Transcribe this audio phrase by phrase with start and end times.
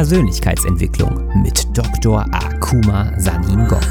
[0.00, 2.24] Persönlichkeitsentwicklung mit Dr.
[2.32, 3.84] Akuma Sanin Gong.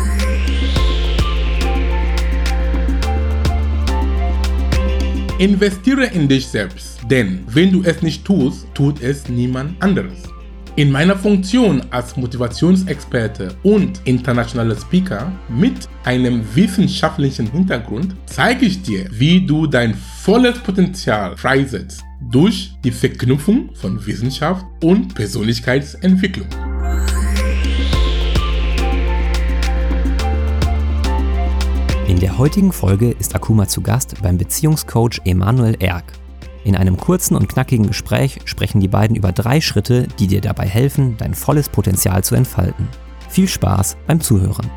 [5.37, 10.23] Investiere in dich selbst, denn wenn du es nicht tust, tut es niemand anderes.
[10.75, 19.05] In meiner Funktion als Motivationsexperte und internationaler Speaker mit einem wissenschaftlichen Hintergrund zeige ich dir,
[19.11, 26.47] wie du dein volles Potenzial freisetzt durch die Verknüpfung von Wissenschaft und Persönlichkeitsentwicklung.
[32.07, 36.05] In der heutigen Folge ist Akuma zu Gast beim Beziehungscoach Emanuel Erk.
[36.63, 40.67] In einem kurzen und knackigen Gespräch sprechen die beiden über drei Schritte, die dir dabei
[40.67, 42.87] helfen, dein volles Potenzial zu entfalten.
[43.29, 44.69] Viel Spaß beim Zuhören.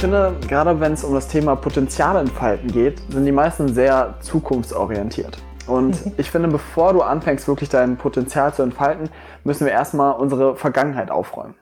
[0.00, 5.36] Finde, gerade wenn es um das Thema Potenzialentfalten geht, sind die meisten sehr zukunftsorientiert.
[5.66, 9.10] Und ich finde, bevor du anfängst, wirklich dein Potenzial zu entfalten,
[9.44, 11.54] müssen wir erstmal unsere Vergangenheit aufräumen.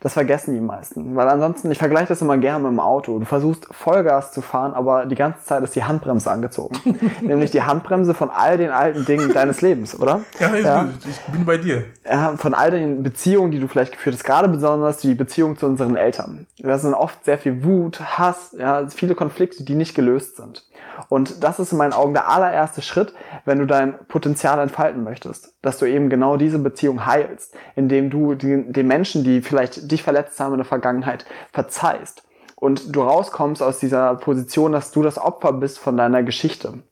[0.00, 1.16] Das vergessen die meisten.
[1.16, 3.18] Weil ansonsten, ich vergleiche das immer gerne mit dem Auto.
[3.18, 6.76] Du versuchst Vollgas zu fahren, aber die ganze Zeit ist die Handbremse angezogen.
[7.20, 10.20] Nämlich die Handbremse von all den alten Dingen deines Lebens, oder?
[10.38, 10.88] Ja, ja.
[11.08, 11.84] ich bin bei dir.
[12.04, 15.66] Ja, von all den Beziehungen, die du vielleicht geführt hast, gerade besonders die Beziehung zu
[15.66, 16.46] unseren Eltern.
[16.58, 20.64] Das sind oft sehr viel Wut, Hass, ja, viele Konflikte, die nicht gelöst sind.
[21.08, 25.54] Und das ist in meinen Augen der allererste Schritt, wenn du dein Potenzial entfalten möchtest.
[25.62, 30.38] Dass du eben genau diese Beziehung heilst, indem du den Menschen, die vielleicht dich verletzt
[30.40, 32.24] haben in der Vergangenheit, verzeihst.
[32.56, 36.82] Und du rauskommst aus dieser Position, dass du das Opfer bist von deiner Geschichte.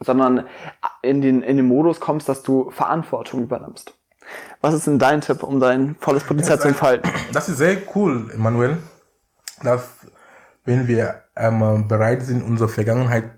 [0.00, 0.46] Sondern
[1.02, 3.94] in den, in den Modus kommst, dass du Verantwortung übernimmst.
[4.60, 7.10] Was ist denn dein Tipp, um dein volles Potenzial zu entfalten?
[7.32, 8.78] Das ist sehr cool, Emanuel,
[9.62, 9.90] dass
[10.64, 13.30] wenn wir ähm, bereit sind, unsere Vergangenheit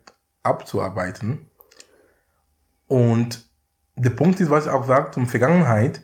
[0.43, 1.51] abzuarbeiten.
[2.87, 3.49] Und
[3.97, 6.03] der Punkt ist, was ich auch sage zum Vergangenheit,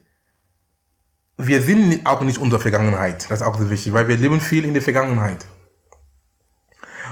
[1.37, 3.31] wir sind auch nicht unsere Vergangenheit.
[3.31, 5.47] Das ist auch sehr wichtig, weil wir leben viel in der Vergangenheit.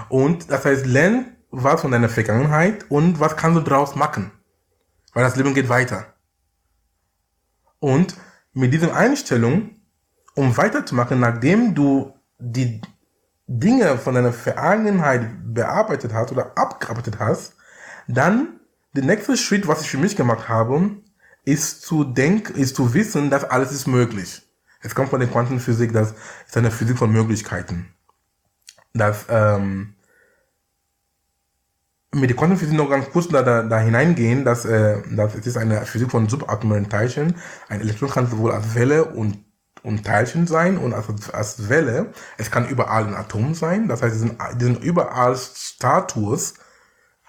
[0.09, 4.31] Und das heißt, lern was von deiner Vergangenheit und was kannst du daraus machen.
[5.15, 6.15] Weil das Leben geht weiter.
[7.81, 8.17] Und
[8.53, 9.77] mit dieser Einstellung,
[10.35, 12.81] um weiterzumachen, nachdem du die
[13.49, 17.55] Dinge von deiner Vergangenheit bearbeitet hast oder abgearbeitet hast,
[18.07, 18.61] dann
[18.95, 20.91] der nächste Schritt, was ich für mich gemacht habe,
[21.45, 24.43] ist zu denken, ist zu wissen, dass alles ist möglich.
[24.81, 26.15] Es kommt von der Quantenphysik, das
[26.47, 27.89] ist eine Physik von Möglichkeiten.
[28.93, 29.95] Das, ähm,
[32.15, 35.57] mit der Quantenphysik noch ganz kurz da, da, da hineingehen, dass, äh, dass es ist
[35.57, 37.35] eine Physik von subatomaren Teilchen.
[37.69, 39.39] Ein Elektron kann sowohl als Welle und
[39.83, 42.13] und Teilchen sein und als, als Welle.
[42.37, 43.89] Es kann überall ein Atom sein.
[43.89, 46.55] Das heißt, die sind, die sind überall Status.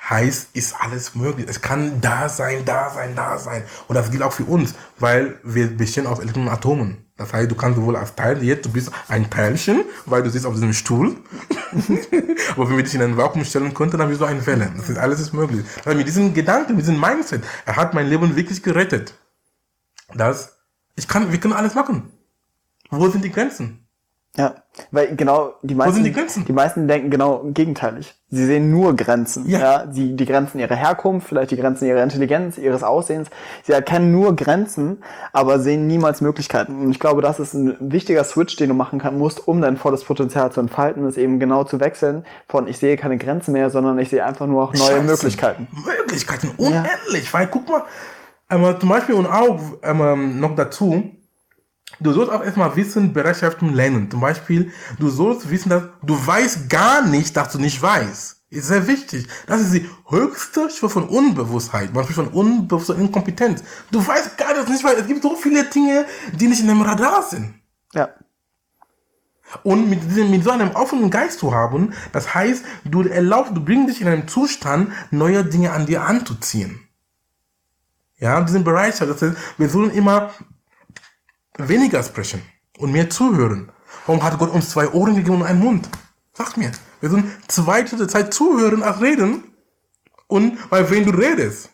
[0.10, 1.46] Heißt, ist alles möglich.
[1.50, 3.64] Es kann da sein, da sein, da sein.
[3.88, 7.10] Und das gilt auch für uns, weil wir bestehen aus Elektronen und Atomen.
[7.20, 10.46] Das heißt, du kannst sowohl als Teil, jetzt du bist ein Teilchen, weil du sitzt
[10.46, 11.18] auf diesem Stuhl.
[12.56, 14.72] Aber wenn wir dich in ein Vakuum stellen könnten, dann bist du eine Welle.
[14.78, 15.66] Das ist alles ist möglich.
[15.84, 19.16] Also mit diesem Gedanken, mit diesem Mindset, er hat mein Leben wirklich gerettet.
[20.14, 20.60] Das,
[20.96, 22.10] ich kann, wir können alles machen.
[22.90, 23.86] Wo sind die Grenzen?
[24.38, 24.56] Ja,
[24.92, 26.46] weil genau die meisten, Wo sind die Grenzen?
[26.46, 28.14] Die meisten denken genau gegenteilig.
[28.30, 29.50] Sie sehen nur Grenzen.
[29.50, 29.60] Ja.
[29.60, 33.30] ja sie, die Grenzen ihrer Herkunft, vielleicht die Grenzen ihrer Intelligenz, ihres Aussehens.
[33.64, 36.80] Sie erkennen nur Grenzen, aber sehen niemals Möglichkeiten.
[36.80, 39.78] Und ich glaube, das ist ein wichtiger Switch, den du machen kann, musst, um dein
[39.78, 43.72] volles Potenzial zu entfalten, ist eben genau zu wechseln von ich sehe keine Grenzen mehr,
[43.72, 45.06] sondern ich sehe einfach nur auch neue Chancen.
[45.08, 45.68] Möglichkeiten.
[45.72, 47.34] Möglichkeiten, unendlich.
[47.34, 47.84] Weil guck mal,
[48.52, 51.19] ähm, zum Beispiel und auch ähm, noch dazu,
[52.00, 54.10] Du sollst auch erstmal wissen, Bereitschaften lernen.
[54.10, 58.38] Zum Beispiel, du sollst wissen, dass du weißt gar nicht, dass du nicht weißt.
[58.52, 59.28] Ist sehr wichtig.
[59.46, 61.94] Das ist die höchste Stufe von Unbewusstheit.
[61.94, 63.64] Man spricht von Unbewusstheit und Inkompetenz.
[63.92, 65.00] Du weißt gar nicht, dass du nicht weißt.
[65.00, 67.54] Es gibt so viele Dinge, die nicht in deinem Radar sind.
[67.94, 68.10] Ja.
[69.64, 73.64] Und mit, diesem, mit so einem offenen Geist zu haben, das heißt, du erlaubst, du
[73.64, 76.88] bringst dich in einen Zustand, neue Dinge an dir anzuziehen.
[78.18, 79.12] Ja, diesen Bereitschaft.
[79.12, 80.32] Das heißt, wir sollen immer
[81.68, 82.42] weniger sprechen
[82.78, 83.72] und mehr zuhören.
[84.06, 85.90] Warum hat Gott uns zwei Ohren gegeben und einen Mund?
[86.34, 86.72] Sag mir.
[87.02, 89.44] Wir sollen zwei Drittel Zeit zuhören als reden.
[90.28, 91.70] Und weil wenn du redest,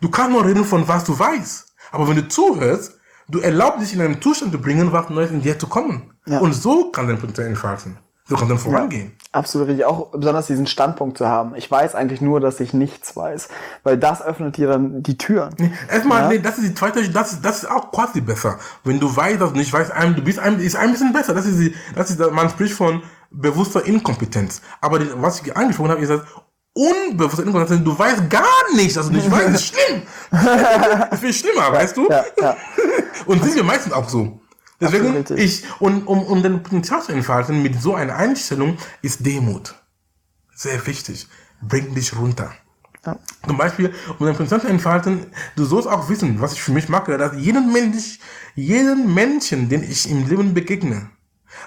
[0.00, 1.74] du kannst nur reden von was du weißt.
[1.92, 2.98] Aber wenn du zuhörst,
[3.28, 6.12] du erlaubst dich in einen Zustand zu bringen, was Neues in dir zu kommen.
[6.26, 6.40] Ja.
[6.40, 7.98] Und so kann dein Potenzial entfalten.
[8.28, 9.12] So kann dann vorangehen.
[9.16, 9.84] Ja, absolut richtig.
[9.84, 11.54] Auch besonders diesen Standpunkt zu haben.
[11.54, 13.48] Ich weiß eigentlich nur, dass ich nichts weiß.
[13.84, 15.54] Weil das öffnet dir dann die Türen.
[15.58, 16.28] Nee, erstmal, ja?
[16.30, 18.58] nee, das ist die zweite, das ist, das ist auch quasi besser.
[18.82, 21.34] Wenn du weißt, dass du nicht weißt, du bist ein, ist ein bisschen besser.
[21.34, 23.00] Das ist die, das ist, man spricht von
[23.30, 24.60] bewusster Inkompetenz.
[24.80, 26.22] Aber die, was ich angesprochen habe, ist das
[26.72, 27.84] unbewusste Inkompetenz.
[27.84, 30.02] Du weißt gar nichts, also nicht weißt, ist schlimm.
[30.30, 32.08] das ist viel schlimmer, weißt du?
[32.08, 32.56] Ja, ja.
[33.26, 34.40] Und sind wir meistens auch so.
[34.80, 39.74] Deswegen, ich, und um, um den Potenzial zu entfalten mit so einer Einstellung, ist Demut.
[40.54, 41.28] Sehr wichtig.
[41.62, 42.52] Bring dich runter.
[43.04, 43.18] Ja.
[43.46, 46.88] Zum Beispiel, um den Potenzial zu entfalten, du sollst auch wissen, was ich für mich
[46.88, 48.18] mache, dass jeden Mensch,
[48.54, 51.08] jeden Menschen, den ich im Leben begegne,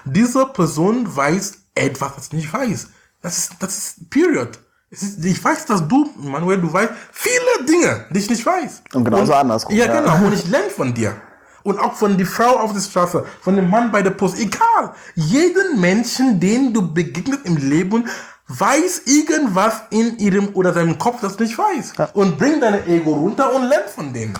[0.04, 2.88] diese Person weiß etwas, was ich nicht weiß.
[3.22, 4.58] Das ist, das ist Period.
[4.90, 8.82] Ist, ich weiß, dass du, Manuel, du weißt viele Dinge, die ich nicht weiß.
[8.92, 9.74] Und genauso andersrum.
[9.74, 10.26] Ja, ja, genau.
[10.26, 11.20] Und ich lerne von dir.
[11.62, 14.38] Und auch von der Frau auf der Straße, von dem Mann bei der Post.
[14.38, 14.94] Egal.
[15.14, 18.08] Jeden Menschen, den du begegnest im Leben,
[18.48, 21.92] weiß irgendwas in ihrem oder seinem Kopf, das du nicht weiß.
[21.98, 22.08] Ja.
[22.14, 24.38] Und bring dein Ego runter und lern von denen.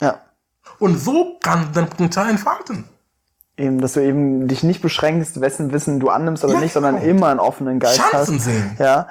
[0.00, 0.20] Ja.
[0.78, 2.84] Und so kann dein Potenzial entfalten.
[3.56, 6.96] Eben, dass du eben dich nicht beschränkst, wessen Wissen du annimmst oder ja, nicht, sondern
[7.02, 8.44] immer einen offenen Geist Chancen hast.
[8.44, 8.76] sehen.
[8.78, 9.08] Ja,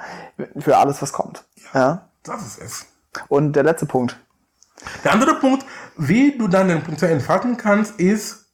[0.58, 1.44] für alles, was kommt.
[1.72, 2.08] Ja, ja.
[2.24, 2.86] Das ist es.
[3.28, 4.18] Und der letzte Punkt.
[5.04, 5.64] Der andere Punkt,
[5.96, 8.46] wie du dann den Potenzial entfalten kannst, ist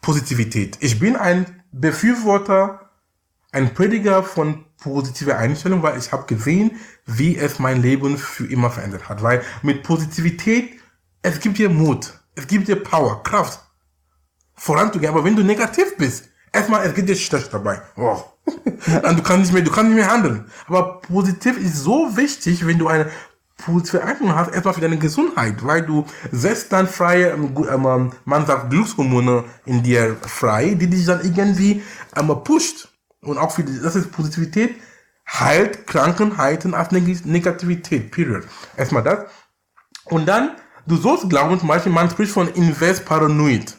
[0.00, 0.76] Positivität.
[0.80, 2.90] Ich bin ein Befürworter,
[3.52, 6.72] ein Prediger von positiver Einstellung, weil ich habe gesehen,
[7.06, 9.22] wie es mein Leben für immer verändert hat.
[9.22, 10.78] Weil mit Positivität,
[11.22, 13.60] es gibt dir Mut, es gibt dir Power, Kraft,
[14.54, 15.12] voranzugehen.
[15.12, 17.80] Aber wenn du negativ bist, erstmal, es geht dir schlecht dabei.
[17.96, 18.22] Oh.
[19.02, 20.44] Dann du kannst nicht mehr, du kannst nicht mehr handeln.
[20.66, 23.10] Aber positiv ist so wichtig, wenn du eine
[23.56, 28.46] positive Einstellung hast, erstmal für deine Gesundheit, weil du setzt dann freie, ähm, ähm, man
[28.46, 31.82] sagt Glückshormone in dir frei, die dich dann irgendwie
[32.16, 32.88] ähm, pusht.
[33.20, 34.76] Und auch für die, das ist Positivität,
[35.26, 38.44] heilt Krankheiten als Negativität, period.
[38.76, 39.26] Erstmal das.
[40.04, 40.56] Und dann,
[40.86, 43.78] du sollst glauben, zum Beispiel, man spricht von Invest Paranoid.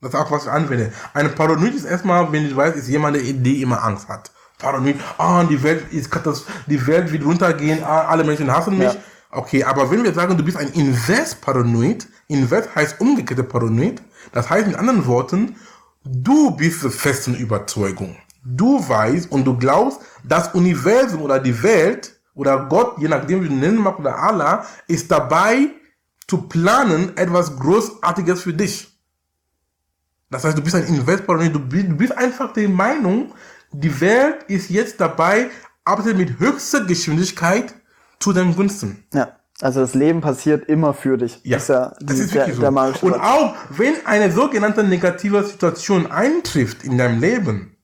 [0.00, 0.92] Das ist auch was ich anwende.
[1.12, 3.22] Eine Paranoid ist erstmal, wenn du weißt, ist jemand, der
[3.54, 4.30] immer Angst hat.
[4.60, 8.92] Paranoid, ah, die Welt ist katastrophal, die Welt wird runtergehen, ah, alle Menschen hassen mich.
[8.92, 9.00] Ja.
[9.32, 14.02] Okay, aber wenn wir sagen, du bist ein Invest-Paranoid, Invest heißt umgekehrte Paranoid,
[14.32, 15.56] das heißt in anderen Worten,
[16.04, 18.16] du bist der festen Überzeugung.
[18.44, 23.48] Du weißt und du glaubst, das Universum oder die Welt oder Gott, je nachdem wie
[23.48, 25.68] du nennen magst, oder Allah, ist dabei
[26.26, 28.88] zu planen etwas Großartiges für dich.
[30.30, 33.32] Das heißt, du bist ein bist, du bist einfach der Meinung,
[33.72, 35.50] die Welt ist jetzt dabei,
[35.84, 37.74] arbeitet mit höchster Geschwindigkeit
[38.18, 39.04] zu deinen Gunsten.
[39.12, 39.36] Ja.
[39.62, 41.38] Also das Leben passiert immer für dich.
[41.42, 43.06] Ja, ist ja das ist wirklich der, der so.
[43.06, 47.76] Und auch wenn eine sogenannte negative Situation eintrifft in deinem Leben,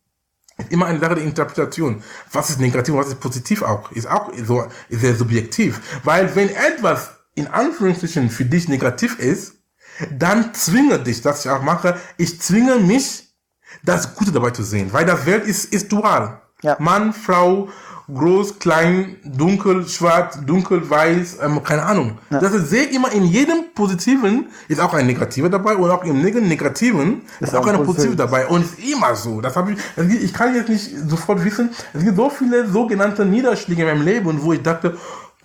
[0.57, 2.03] ist immer eine Sache der Interpretation.
[2.33, 3.93] Was ist negativ, was ist positiv auch?
[3.93, 5.81] Ist auch so ist sehr subjektiv.
[6.03, 9.57] Weil wenn etwas in Anführungsstrichen für dich negativ ist,
[10.19, 13.36] dann zwinge dich, dass ich auch mache, ich zwinge mich,
[13.83, 14.93] das Gute dabei zu sehen.
[14.93, 16.41] Weil das Welt ist, ist dual.
[16.63, 16.77] Ja.
[16.79, 17.69] Mann, Frau,
[18.13, 22.19] groß, klein, dunkel, schwarz, dunkel, weiß, ähm, keine Ahnung.
[22.31, 22.41] Ja.
[22.41, 26.23] Das ist sehr immer in jedem Positiven ist auch ein Negativer dabei und auch im
[26.23, 29.41] Negativen ist, ist auch eine Positive dabei und ist immer so.
[29.41, 31.71] Das habe ich, das, ich kann jetzt nicht sofort wissen.
[31.93, 34.97] Es gibt so viele sogenannte Niederschläge in meinem Leben, wo ich dachte,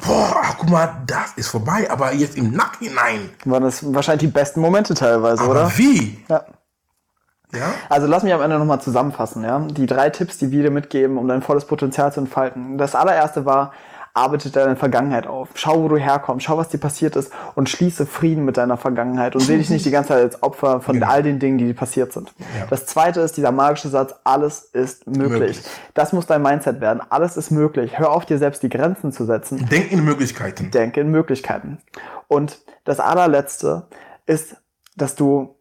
[0.05, 3.29] boah, ach, guck mal, das ist vorbei, aber jetzt im Nachhinein.
[3.45, 5.71] Waren das wahrscheinlich die besten Momente teilweise, aber oder?
[5.77, 6.19] Wie?
[6.29, 6.45] Ja.
[7.53, 7.73] Ja?
[7.89, 9.59] Also lass mich am Ende nochmal zusammenfassen, ja.
[9.59, 12.77] Die drei Tipps, die wir dir mitgeben, um dein volles Potenzial zu entfalten.
[12.77, 13.71] Das allererste war,
[14.13, 15.49] arbeite deine Vergangenheit auf.
[15.55, 19.35] Schau, wo du herkommst, schau, was dir passiert ist und schließe Frieden mit deiner Vergangenheit
[19.35, 21.07] und sehe dich nicht die ganze Zeit als Opfer von genau.
[21.07, 22.33] all den Dingen, die dir passiert sind.
[22.39, 22.67] Ja.
[22.69, 25.29] Das zweite ist dieser magische Satz, alles ist möglich.
[25.29, 25.61] möglich.
[25.93, 27.01] Das muss dein Mindset werden.
[27.09, 27.97] Alles ist möglich.
[27.99, 29.67] Hör auf, dir selbst die Grenzen zu setzen.
[29.69, 30.71] Denk in Möglichkeiten.
[30.71, 31.79] Denke in Möglichkeiten.
[32.27, 33.87] Und das allerletzte
[34.25, 34.57] ist,
[34.97, 35.55] dass du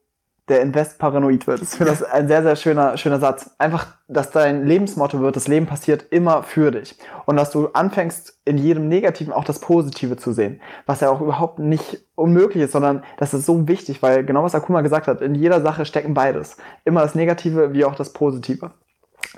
[0.50, 1.62] der Invest paranoid wird.
[1.62, 3.50] Ich finde das ein sehr, sehr schöner, schöner Satz.
[3.58, 6.98] Einfach, dass dein Lebensmotto wird, das Leben passiert immer für dich.
[7.24, 10.60] Und dass du anfängst, in jedem Negativen auch das Positive zu sehen.
[10.86, 14.54] Was ja auch überhaupt nicht unmöglich ist, sondern das ist so wichtig, weil genau was
[14.54, 16.56] Akuma gesagt hat, in jeder Sache stecken beides.
[16.84, 18.72] Immer das Negative wie auch das Positive.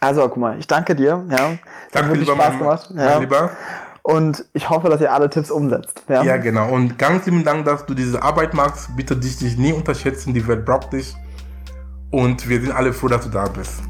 [0.00, 1.24] Also Akuma, ich danke dir.
[1.28, 1.52] Ja,
[1.92, 2.90] danke, lieber Spaß mein, gemacht.
[2.90, 3.04] Ja.
[3.04, 3.50] Mein Lieber.
[4.04, 6.02] Und ich hoffe, dass ihr alle Tipps umsetzt.
[6.08, 6.72] Ja, ja genau.
[6.72, 8.96] Und ganz lieben Dank, dass du diese Arbeit machst.
[8.96, 10.34] Bitte dich, dich nie unterschätzen.
[10.34, 11.14] Die Welt braucht dich.
[12.10, 13.80] Und wir sind alle froh, dass du da bist.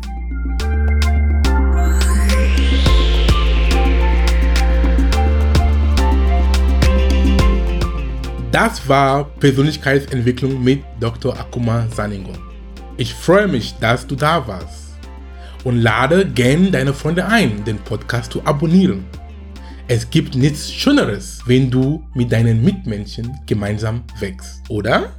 [8.50, 11.34] Das war Persönlichkeitsentwicklung mit Dr.
[11.40, 12.32] Akuma Saningo.
[12.98, 14.82] Ich freue mich, dass du da warst.
[15.64, 19.04] und lade gern deine Freunde ein, den Podcast zu abonnieren.
[19.88, 25.10] Es gibt nichts Schöneres, wenn du mit deinen Mitmenschen gemeinsam wächst, oder?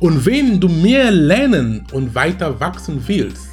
[0.00, 3.48] Und wenn du mehr lernen und weiter wachsen willst,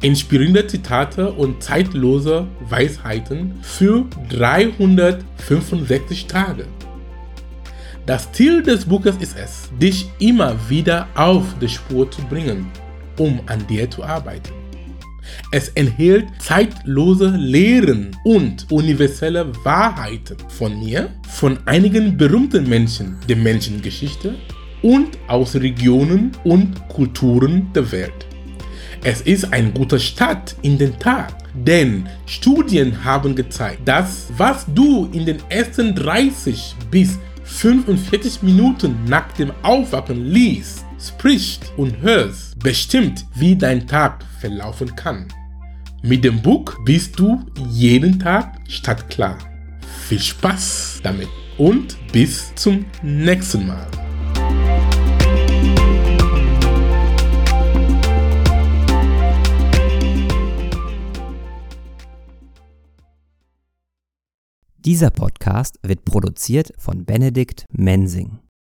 [0.00, 6.66] Inspirierende Zitate und zeitlose Weisheiten für 365 Tage.
[8.04, 12.66] Das Ziel des Buches ist es, dich immer wieder auf die Spur zu bringen,
[13.16, 14.61] um an dir zu arbeiten.
[15.50, 24.34] Es enthält zeitlose Lehren und universelle Wahrheiten von mir, von einigen berühmten Menschen der Menschengeschichte
[24.82, 28.26] und aus Regionen und Kulturen der Welt.
[29.04, 35.08] Es ist ein guter Start in den Tag, denn Studien haben gezeigt, dass was du
[35.12, 43.26] in den ersten 30 bis 45 Minuten nach dem Aufwachen liest, sprichst und hörst, bestimmt,
[43.34, 45.28] wie dein Tag verlaufen kann.
[46.02, 49.38] Mit dem Buch bist du jeden Tag stadtklar.
[50.08, 51.28] Viel Spaß damit
[51.58, 53.86] und bis zum nächsten Mal.
[64.84, 68.40] Dieser Podcast wird produziert von Benedikt Mensing.